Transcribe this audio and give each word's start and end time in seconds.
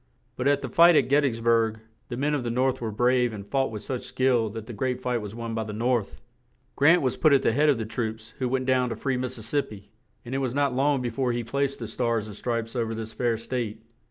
But 0.35 0.47
at 0.47 0.63
the 0.63 0.67
fight 0.67 0.95
at 0.95 1.09
Get 1.09 1.21
tys 1.23 1.43
burg 1.43 1.79
the 2.09 2.17
men 2.17 2.33
of 2.33 2.43
the 2.43 2.49
North 2.49 2.81
were 2.81 2.89
brave 2.89 3.33
and 3.33 3.45
fought 3.45 3.69
with 3.69 3.83
such 3.83 4.01
skill 4.01 4.49
that 4.49 4.65
the 4.65 4.73
great 4.73 4.99
fight 4.99 5.21
was 5.21 5.35
won 5.35 5.53
by 5.53 5.63
the 5.63 5.73
North. 5.73 6.19
Grant 6.75 7.03
was 7.03 7.17
put 7.17 7.33
at 7.33 7.43
the 7.43 7.51
head 7.53 7.69
of 7.69 7.77
the 7.77 7.85
troops 7.85 8.31
who 8.39 8.49
went 8.49 8.65
down 8.65 8.89
to 8.89 8.95
free 8.95 9.15
Mis 9.15 9.35
sis 9.35 9.45
sip 9.45 9.69
pi; 9.69 9.89
and 10.25 10.33
it 10.33 10.39
was 10.39 10.55
not 10.55 10.73
long 10.73 11.03
be 11.03 11.11
fore 11.11 11.33
he 11.33 11.43
placed 11.43 11.77
the 11.77 11.87
Stars 11.87 12.25
and 12.25 12.35
Stripes 12.35 12.75
over 12.75 12.95
this 12.95 13.13
fair 13.13 13.37
state. 13.37 13.83